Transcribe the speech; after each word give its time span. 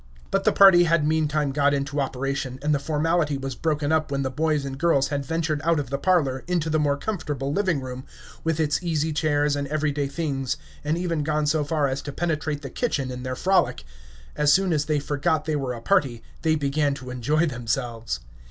But 0.31 0.45
the 0.45 0.51
party 0.51 0.85
had 0.85 1.05
meantime 1.05 1.51
got 1.51 1.75
into 1.75 2.01
operation, 2.01 2.57
and 2.63 2.73
the 2.73 2.79
formality 2.79 3.37
was 3.37 3.53
broken 3.53 3.91
up 3.91 4.09
when 4.09 4.23
the 4.23 4.31
boys 4.31 4.65
and 4.65 4.75
girls 4.79 5.09
had 5.09 5.23
ventured 5.23 5.61
out 5.63 5.79
of 5.79 5.91
the 5.91 5.99
parlor 5.99 6.43
into 6.47 6.71
the 6.71 6.79
more 6.79 6.97
comfortable 6.97 7.53
living 7.53 7.81
room, 7.81 8.05
with 8.43 8.59
its 8.59 8.81
easy 8.81 9.13
chairs 9.13 9.55
and 9.55 9.67
everyday 9.67 10.07
things, 10.07 10.57
and 10.83 10.97
even 10.97 11.21
gone 11.21 11.45
so 11.45 11.63
far 11.63 11.87
as 11.87 12.01
to 12.01 12.11
penetrate 12.11 12.63
the 12.63 12.71
kitchen 12.71 13.11
in 13.11 13.21
their 13.21 13.35
frolic. 13.35 13.83
As 14.35 14.51
soon 14.51 14.73
as 14.73 14.85
they 14.85 14.97
forgot 14.99 15.45
they 15.45 15.55
were 15.55 15.73
a 15.73 15.81
party, 15.81 16.23
they 16.41 16.55
began 16.55 16.95
to 16.95 17.11
enjoy 17.11 17.45
themselves. 17.45 18.21